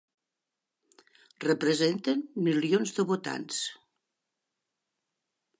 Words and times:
Representen 1.43 2.25
milions 2.49 2.97
de 3.01 3.07
votants! 3.15 3.61